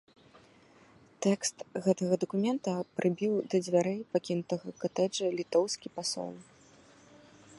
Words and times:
Тэкст 1.25 1.57
гэтага 1.87 2.13
дакумента 2.23 2.71
прыбіў 3.01 3.33
да 3.53 3.57
дзвярэй 3.67 4.01
пакінутага 4.15 4.67
катэджа 4.85 5.25
літоўскі 5.41 5.87
пасол. 6.01 6.31